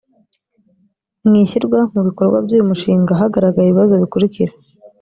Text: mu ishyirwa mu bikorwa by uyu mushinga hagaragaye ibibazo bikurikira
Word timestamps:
mu 1.27 1.33
ishyirwa 1.43 1.79
mu 1.93 2.01
bikorwa 2.07 2.37
by 2.45 2.51
uyu 2.55 2.69
mushinga 2.69 3.19
hagaragaye 3.19 3.67
ibibazo 3.67 3.93
bikurikira 4.01 4.51